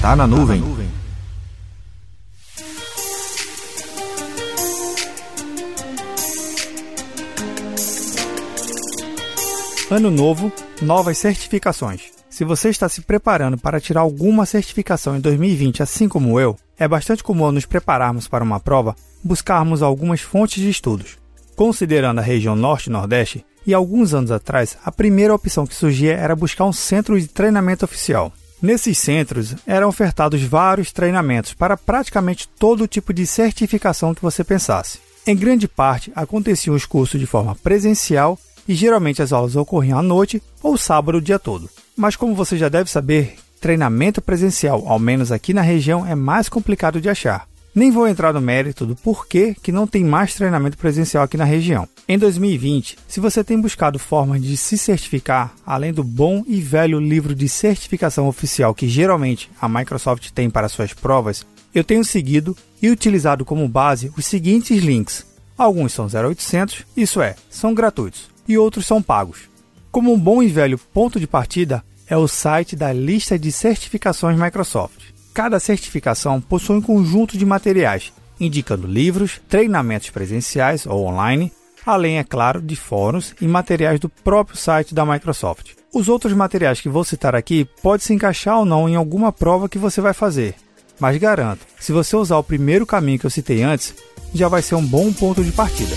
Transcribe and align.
Tá 0.00 0.16
na 0.16 0.26
nuvem. 0.26 0.62
Ano 9.90 10.10
novo, 10.10 10.50
novas 10.80 11.18
certificações. 11.18 12.04
Se 12.30 12.46
você 12.46 12.70
está 12.70 12.88
se 12.88 13.02
preparando 13.02 13.58
para 13.58 13.78
tirar 13.78 14.00
alguma 14.00 14.46
certificação 14.46 15.18
em 15.18 15.20
2020, 15.20 15.82
assim 15.82 16.08
como 16.08 16.40
eu, 16.40 16.56
é 16.78 16.88
bastante 16.88 17.22
comum 17.22 17.52
nos 17.52 17.66
prepararmos 17.66 18.26
para 18.26 18.42
uma 18.42 18.58
prova 18.58 18.96
buscarmos 19.22 19.82
algumas 19.82 20.22
fontes 20.22 20.62
de 20.62 20.70
estudos. 20.70 21.18
Considerando 21.54 22.20
a 22.20 22.22
região 22.22 22.56
Norte 22.56 22.86
e 22.86 22.90
Nordeste, 22.90 23.44
e 23.66 23.74
alguns 23.74 24.14
anos 24.14 24.30
atrás, 24.30 24.78
a 24.82 24.90
primeira 24.90 25.34
opção 25.34 25.66
que 25.66 25.74
surgia 25.74 26.14
era 26.14 26.34
buscar 26.34 26.64
um 26.64 26.72
centro 26.72 27.20
de 27.20 27.28
treinamento 27.28 27.84
oficial. 27.84 28.32
Nesses 28.62 28.98
centros 28.98 29.54
eram 29.66 29.88
ofertados 29.88 30.42
vários 30.42 30.92
treinamentos 30.92 31.54
para 31.54 31.76
praticamente 31.76 32.46
todo 32.46 32.86
tipo 32.86 33.12
de 33.12 33.26
certificação 33.26 34.14
que 34.14 34.20
você 34.20 34.44
pensasse. 34.44 34.98
Em 35.26 35.36
grande 35.36 35.66
parte, 35.66 36.12
aconteciam 36.14 36.74
os 36.74 36.84
cursos 36.84 37.18
de 37.18 37.26
forma 37.26 37.54
presencial 37.56 38.38
e 38.68 38.74
geralmente 38.74 39.22
as 39.22 39.32
aulas 39.32 39.56
ocorriam 39.56 39.98
à 39.98 40.02
noite 40.02 40.42
ou 40.62 40.76
sábado 40.76 41.18
o 41.18 41.22
dia 41.22 41.38
todo. 41.38 41.70
Mas 41.96 42.16
como 42.16 42.34
você 42.34 42.58
já 42.58 42.68
deve 42.68 42.90
saber, 42.90 43.36
treinamento 43.60 44.20
presencial, 44.22 44.84
ao 44.86 44.98
menos 44.98 45.32
aqui 45.32 45.54
na 45.54 45.62
região, 45.62 46.06
é 46.06 46.14
mais 46.14 46.48
complicado 46.48 47.00
de 47.00 47.08
achar. 47.08 47.49
Nem 47.72 47.92
vou 47.92 48.08
entrar 48.08 48.32
no 48.32 48.40
mérito 48.40 48.84
do 48.84 48.96
porquê 48.96 49.54
que 49.62 49.70
não 49.70 49.86
tem 49.86 50.04
mais 50.04 50.34
treinamento 50.34 50.76
presencial 50.76 51.22
aqui 51.22 51.36
na 51.36 51.44
região. 51.44 51.88
Em 52.08 52.18
2020, 52.18 52.98
se 53.06 53.20
você 53.20 53.44
tem 53.44 53.60
buscado 53.60 53.96
formas 53.96 54.42
de 54.42 54.56
se 54.56 54.76
certificar, 54.76 55.54
além 55.64 55.92
do 55.92 56.02
bom 56.02 56.42
e 56.48 56.60
velho 56.60 56.98
livro 56.98 57.32
de 57.32 57.48
certificação 57.48 58.26
oficial 58.26 58.74
que 58.74 58.88
geralmente 58.88 59.48
a 59.60 59.68
Microsoft 59.68 60.30
tem 60.32 60.50
para 60.50 60.68
suas 60.68 60.92
provas, 60.92 61.46
eu 61.72 61.84
tenho 61.84 62.04
seguido 62.04 62.56
e 62.82 62.90
utilizado 62.90 63.44
como 63.44 63.68
base 63.68 64.12
os 64.18 64.26
seguintes 64.26 64.82
links. 64.82 65.24
Alguns 65.56 65.92
são 65.92 66.06
0800, 66.06 66.84
isso 66.96 67.20
é, 67.22 67.36
são 67.48 67.72
gratuitos, 67.72 68.28
e 68.48 68.58
outros 68.58 68.84
são 68.84 69.00
pagos. 69.00 69.42
Como 69.92 70.12
um 70.12 70.18
bom 70.18 70.42
e 70.42 70.48
velho 70.48 70.76
ponto 70.76 71.20
de 71.20 71.26
partida 71.28 71.84
é 72.08 72.16
o 72.16 72.26
site 72.26 72.74
da 72.74 72.92
lista 72.92 73.38
de 73.38 73.52
certificações 73.52 74.36
Microsoft. 74.36 75.19
Cada 75.32 75.60
certificação 75.60 76.40
possui 76.40 76.76
um 76.76 76.82
conjunto 76.82 77.38
de 77.38 77.46
materiais, 77.46 78.12
indicando 78.38 78.86
livros, 78.86 79.40
treinamentos 79.48 80.10
presenciais 80.10 80.86
ou 80.86 81.06
online, 81.06 81.52
além, 81.86 82.18
é 82.18 82.24
claro, 82.24 82.60
de 82.60 82.74
fóruns 82.74 83.34
e 83.40 83.46
materiais 83.46 84.00
do 84.00 84.08
próprio 84.08 84.56
site 84.56 84.94
da 84.94 85.06
Microsoft. 85.06 85.72
Os 85.92 86.08
outros 86.08 86.32
materiais 86.32 86.80
que 86.80 86.88
vou 86.88 87.04
citar 87.04 87.34
aqui 87.34 87.64
podem 87.82 88.04
se 88.04 88.12
encaixar 88.12 88.58
ou 88.58 88.64
não 88.64 88.88
em 88.88 88.96
alguma 88.96 89.32
prova 89.32 89.68
que 89.68 89.78
você 89.78 90.00
vai 90.00 90.12
fazer, 90.12 90.54
mas 90.98 91.16
garanto, 91.16 91.66
se 91.78 91.92
você 91.92 92.16
usar 92.16 92.36
o 92.36 92.44
primeiro 92.44 92.84
caminho 92.84 93.18
que 93.18 93.26
eu 93.26 93.30
citei 93.30 93.62
antes, 93.62 93.94
já 94.34 94.48
vai 94.48 94.62
ser 94.62 94.74
um 94.74 94.86
bom 94.86 95.12
ponto 95.12 95.42
de 95.42 95.52
partida. 95.52 95.94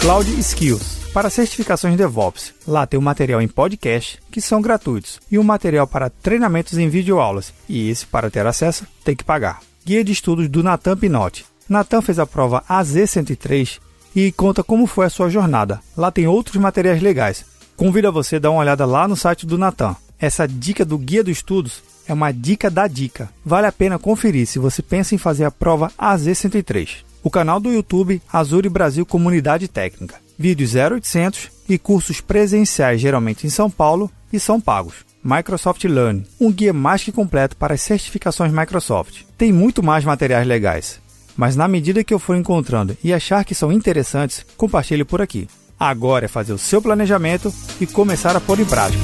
Cloud 0.00 0.30
Skills 0.38 0.93
para 1.14 1.30
certificações 1.30 1.96
DevOps. 1.96 2.52
Lá 2.66 2.88
tem 2.88 2.98
o 2.98 3.02
material 3.02 3.40
em 3.40 3.46
podcast, 3.46 4.20
que 4.32 4.40
são 4.40 4.60
gratuitos, 4.60 5.20
e 5.30 5.38
o 5.38 5.44
material 5.44 5.86
para 5.86 6.10
treinamentos 6.10 6.76
em 6.76 6.88
videoaulas, 6.88 7.54
e 7.68 7.88
esse, 7.88 8.04
para 8.04 8.28
ter 8.28 8.44
acesso, 8.44 8.84
tem 9.04 9.14
que 9.14 9.22
pagar. 9.22 9.60
Guia 9.86 10.02
de 10.02 10.10
estudos 10.10 10.48
do 10.48 10.60
Natan 10.60 10.96
Pinotti. 10.96 11.46
Natan 11.68 12.02
fez 12.02 12.18
a 12.18 12.26
prova 12.26 12.64
AZ103 12.68 13.78
e 14.16 14.32
conta 14.32 14.64
como 14.64 14.88
foi 14.88 15.06
a 15.06 15.10
sua 15.10 15.30
jornada. 15.30 15.80
Lá 15.96 16.10
tem 16.10 16.26
outros 16.26 16.56
materiais 16.56 17.00
legais. 17.00 17.44
Convido 17.76 18.08
a 18.08 18.10
você 18.10 18.36
a 18.36 18.38
dar 18.40 18.50
uma 18.50 18.60
olhada 18.60 18.84
lá 18.84 19.06
no 19.06 19.16
site 19.16 19.46
do 19.46 19.56
Natan. 19.56 19.94
Essa 20.18 20.48
dica 20.48 20.84
do 20.84 20.98
Guia 20.98 21.22
dos 21.22 21.36
Estudos 21.36 21.82
é 22.08 22.12
uma 22.12 22.32
dica 22.32 22.68
da 22.68 22.88
dica. 22.88 23.28
Vale 23.44 23.68
a 23.68 23.72
pena 23.72 24.00
conferir 24.00 24.46
se 24.46 24.58
você 24.58 24.82
pensa 24.82 25.14
em 25.14 25.18
fazer 25.18 25.44
a 25.44 25.50
prova 25.50 25.92
AZ103. 25.96 27.04
O 27.22 27.30
canal 27.30 27.60
do 27.60 27.72
YouTube 27.72 28.20
Azure 28.32 28.68
Brasil 28.68 29.06
Comunidade 29.06 29.68
Técnica 29.68 30.23
vídeos 30.38 30.74
0800 30.74 31.50
e 31.68 31.78
cursos 31.78 32.20
presenciais 32.20 33.00
geralmente 33.00 33.46
em 33.46 33.50
São 33.50 33.70
Paulo 33.70 34.10
e 34.32 34.38
são 34.38 34.60
pagos. 34.60 34.96
Microsoft 35.22 35.82
Learn, 35.84 36.26
um 36.38 36.52
guia 36.52 36.72
mais 36.72 37.02
que 37.02 37.10
completo 37.10 37.56
para 37.56 37.74
as 37.74 37.80
certificações 37.80 38.52
Microsoft. 38.52 39.22
Tem 39.38 39.52
muito 39.52 39.82
mais 39.82 40.04
materiais 40.04 40.46
legais, 40.46 41.00
mas 41.36 41.56
na 41.56 41.66
medida 41.66 42.04
que 42.04 42.12
eu 42.12 42.18
for 42.18 42.36
encontrando 42.36 42.96
e 43.02 43.12
achar 43.12 43.44
que 43.44 43.54
são 43.54 43.72
interessantes, 43.72 44.44
compartilhe 44.56 45.04
por 45.04 45.22
aqui. 45.22 45.48
Agora 45.80 46.26
é 46.26 46.28
fazer 46.28 46.52
o 46.52 46.58
seu 46.58 46.82
planejamento 46.82 47.52
e 47.80 47.86
começar 47.86 48.36
a 48.36 48.40
pôr 48.40 48.60
em 48.60 48.64
prática. 48.64 49.02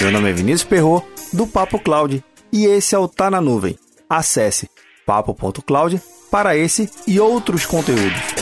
Meu 0.00 0.10
nome 0.10 0.30
é 0.30 0.32
Vinícius 0.32 0.64
Perro 0.64 1.06
do 1.32 1.46
Papo 1.46 1.78
Cloud, 1.78 2.24
e 2.52 2.64
esse 2.64 2.94
é 2.94 2.98
o 2.98 3.06
Tá 3.06 3.30
na 3.30 3.40
Nuvem 3.40 3.78
Acesse 4.12 4.68
papo.cloud 5.06 5.98
para 6.30 6.54
esse 6.54 6.86
e 7.06 7.18
outros 7.18 7.64
conteúdos. 7.64 8.41